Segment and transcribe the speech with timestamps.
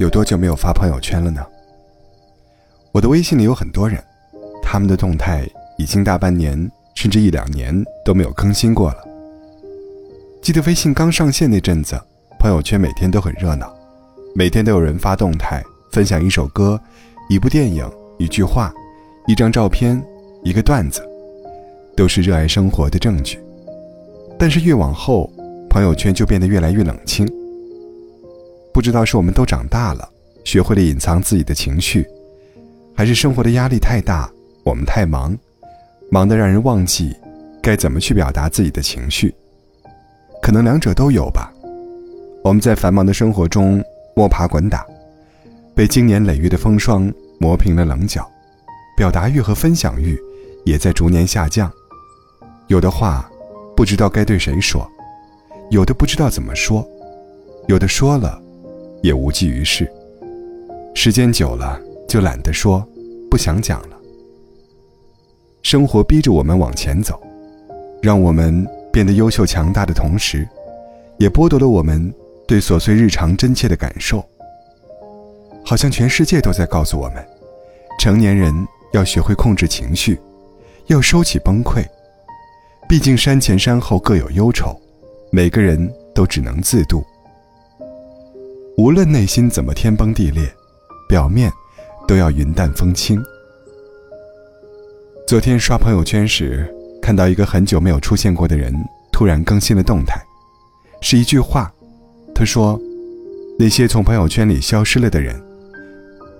[0.00, 1.44] 有多久没有发朋友圈了呢？
[2.90, 4.02] 我的微信里有很多人，
[4.62, 8.96] 他们的动态已经大半年甚至一两年都没有更新过了。
[10.40, 12.00] 记得微信刚上线那阵子，
[12.38, 13.70] 朋友圈每天都很热闹，
[14.34, 16.80] 每天都有人发动态，分享一首歌、
[17.28, 17.86] 一部电影、
[18.18, 18.72] 一句话、
[19.26, 20.02] 一张照片、
[20.42, 21.06] 一个段子，
[21.94, 23.38] 都是热爱生活的证据。
[24.38, 25.30] 但是越往后，
[25.68, 27.30] 朋友圈就变得越来越冷清。
[28.80, 30.08] 不知道是我们都长大了，
[30.42, 32.02] 学会了隐藏自己的情绪，
[32.96, 34.32] 还是生活的压力太大，
[34.64, 35.36] 我们太忙，
[36.10, 37.14] 忙得让人忘记
[37.62, 39.34] 该怎么去表达自己的情绪。
[40.40, 41.52] 可能两者都有吧。
[42.42, 43.84] 我们在繁忙的生活中
[44.16, 44.86] 摸爬滚打，
[45.74, 48.26] 被经年累月的风霜磨平了棱角，
[48.96, 50.18] 表达欲和分享欲
[50.64, 51.70] 也在逐年下降。
[52.68, 53.30] 有的话
[53.76, 54.90] 不知道该对谁说，
[55.68, 56.82] 有的不知道怎么说，
[57.68, 58.40] 有的说了
[59.02, 59.90] 也无济于事。
[60.94, 62.86] 时间久了就懒得说，
[63.30, 63.96] 不想讲了。
[65.62, 67.20] 生活逼着我们往前走，
[68.02, 68.66] 让我们。
[68.92, 70.44] 变得优秀强大的同时，
[71.16, 72.12] 也剥夺了我们
[72.44, 74.20] 对琐碎日常真切的感受。
[75.64, 77.24] 好像全世界都在告诉我们：
[78.00, 78.52] 成年人
[78.92, 80.18] 要学会控制情绪，
[80.86, 81.84] 要收起崩溃。
[82.88, 84.76] 毕竟山前山后各有忧愁，
[85.30, 87.04] 每个人都只能自度。
[88.80, 90.50] 无论内心怎么天崩地裂，
[91.06, 91.52] 表面
[92.08, 93.22] 都要云淡风轻。
[95.26, 96.66] 昨天刷朋友圈时。
[97.02, 98.72] 看到一个很久没有出现过的人
[99.10, 100.22] 突然更新了动态，
[101.00, 101.72] 是一句话，
[102.34, 102.78] 他说
[103.58, 105.34] ：“那些从朋友圈里消失了的人，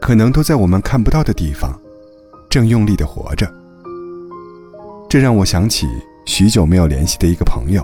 [0.00, 1.78] 可能都在我们看不到的地方，
[2.50, 3.50] 正用力的活着。”
[5.08, 5.86] 这让我想起
[6.26, 7.82] 许久没有联系的一个朋友。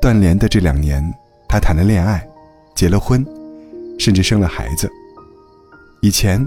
[0.00, 1.04] 断联的这两年，
[1.48, 2.26] 他谈了恋爱，
[2.74, 3.24] 结了婚，
[3.98, 4.90] 甚至生了孩子。
[6.00, 6.46] 以前，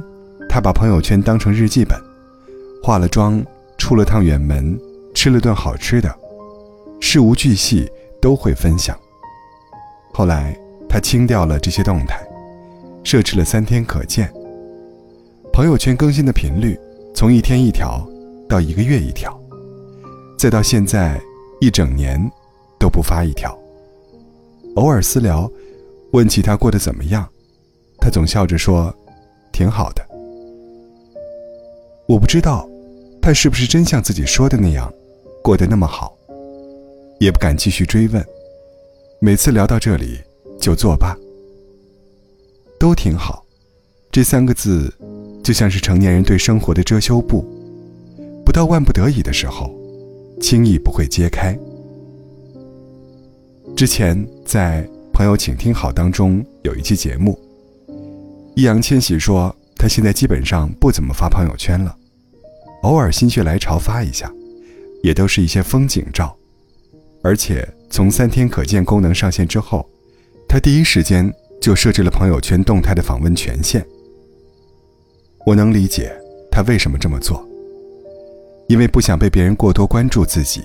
[0.50, 2.00] 他把朋友圈当成日记本，
[2.84, 3.44] 化了妆，
[3.78, 4.80] 出了趟远门。
[5.16, 6.14] 吃了顿好吃的，
[7.00, 7.90] 事无巨细
[8.22, 9.00] 都会分享。
[10.12, 10.54] 后来
[10.90, 12.20] 他清掉了这些动态，
[13.02, 14.30] 设置了三天可见。
[15.54, 16.78] 朋友圈更新的频率
[17.14, 18.06] 从一天一条
[18.50, 19.40] 到一个月一条，
[20.38, 21.18] 再到现在
[21.62, 22.20] 一整年
[22.78, 23.58] 都不发一条。
[24.76, 25.50] 偶尔私聊，
[26.12, 27.28] 问起他过得怎么样，
[28.00, 28.94] 他总笑着说
[29.52, 30.06] ：“挺好的。”
[32.08, 32.70] 我不知道，
[33.22, 34.92] 他是不是真像自己说的那样。
[35.44, 36.18] 过得那么好，
[37.20, 38.26] 也不敢继续追问。
[39.20, 40.20] 每次聊到这里，
[40.60, 41.16] 就作罢。
[42.80, 43.46] 都挺好，
[44.12, 44.94] 这三个字，
[45.44, 47.46] 就像是成年人对生活的遮羞布，
[48.46, 49.74] 不到万不得已的时候，
[50.42, 51.58] 轻易不会揭开。
[53.76, 54.84] 之前在
[55.16, 57.40] 《朋友请听好》当中有一期节目，
[58.54, 61.96] 易烊千玺说他现在基本上不怎么发朋友圈了，
[62.82, 64.30] 偶尔心血来潮发一下。
[65.02, 66.36] 也都是一些风景照，
[67.24, 69.88] 而且从三天可见功能上线之后，
[70.50, 73.86] 他第一时间就设置了朋友圈动态的访问权限。
[75.46, 76.12] 我能理解
[76.52, 77.48] 他为什么这么做，
[78.68, 80.62] 因为不想被别人过多关注自己，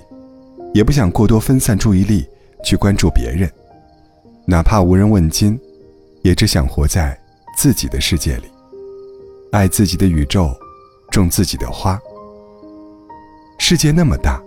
[0.74, 2.26] 也不想过多分散注意力
[2.64, 3.48] 去关注别人，
[4.46, 5.58] 哪怕无人问津，
[6.22, 7.18] 也只想活在
[7.56, 8.44] 自己的世界里，
[9.52, 10.52] 爱自己的宇宙，
[11.10, 12.00] 种自己的花。
[13.58, 14.42] 世界那么大，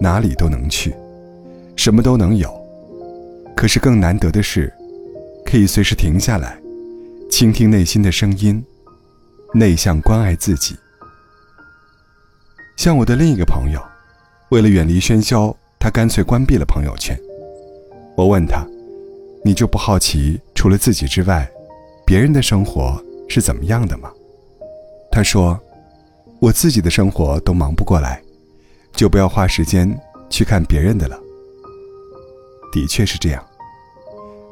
[0.00, 0.94] 哪里都能去，
[1.76, 2.50] 什么都能有。
[3.56, 4.72] 可是更难得的是，
[5.44, 6.58] 可以随时停下来，
[7.30, 8.64] 倾听内心的声音，
[9.52, 10.74] 内向关爱自己。
[12.76, 13.80] 像我的另一个朋友，
[14.48, 17.14] 为了远离喧嚣，他干脆关闭了朋友圈。
[18.16, 18.66] 我问他
[19.44, 21.50] ：“你就不好奇，除了自己之外，
[22.06, 24.10] 别人的生活是怎么样的吗？”
[25.10, 25.58] 他说
[26.40, 28.22] ：“我自己的生活都忙不过来。”
[28.92, 31.18] 就不要花时间去看别人的了。
[32.72, 33.42] 的确是这样，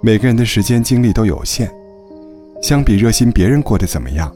[0.00, 1.68] 每个人的时间精力都有限，
[2.62, 4.34] 相比热心别人过得怎么样，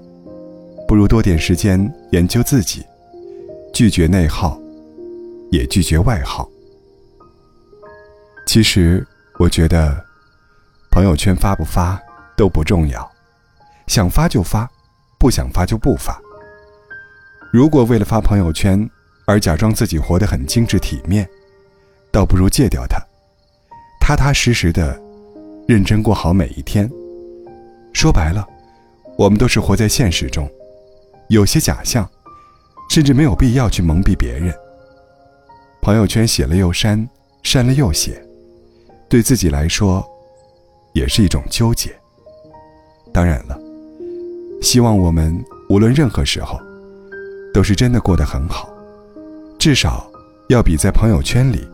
[0.88, 2.82] 不如多点时间研究自己，
[3.72, 4.60] 拒绝内耗，
[5.52, 6.46] 也拒绝外耗。
[8.44, 9.06] 其实
[9.38, 10.04] 我觉得，
[10.92, 11.98] 朋友圈发不发
[12.36, 13.10] 都不重要，
[13.86, 14.70] 想发就发，
[15.18, 16.20] 不想发就不发。
[17.50, 18.86] 如果为了发朋友圈，
[19.26, 21.26] 而假装自己活得很精致体面，
[22.10, 22.98] 倒不如戒掉它，
[23.98, 25.00] 踏踏实实的，
[25.66, 26.86] 认真过好每一天。
[27.94, 28.46] 说白了，
[29.16, 30.46] 我们都是活在现实中，
[31.30, 32.06] 有些假象，
[32.90, 34.54] 甚至没有必要去蒙蔽别人。
[35.80, 37.08] 朋友圈写了又删，
[37.42, 38.22] 删了又写，
[39.08, 40.06] 对自己来说，
[40.92, 41.94] 也是一种纠结。
[43.12, 43.58] 当然了，
[44.60, 46.58] 希望我们无论任何时候，
[47.52, 48.72] 都是真的过得很好，
[49.58, 50.10] 至少
[50.48, 51.66] 要比在朋友圈里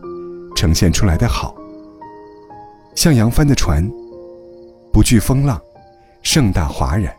[0.55, 1.55] 呈现出来的好。
[2.95, 3.89] 像扬帆的船，
[4.91, 5.61] 不惧风浪，
[6.21, 7.15] 盛大哗然。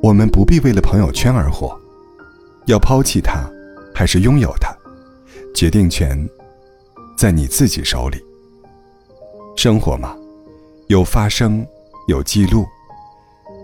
[0.00, 1.76] 我们不必为了朋友圈而活，
[2.66, 3.50] 要抛弃它，
[3.92, 4.72] 还是拥有它，
[5.54, 6.16] 决定权
[7.16, 8.22] 在你自己手里。
[9.56, 10.14] 生活嘛，
[10.88, 11.66] 有发生，
[12.08, 12.66] 有记录，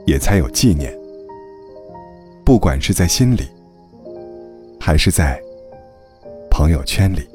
[0.06, 0.92] 也才有纪念。
[2.44, 3.48] 不管是在心里，
[4.80, 5.40] 还是在
[6.50, 7.29] 朋友圈里。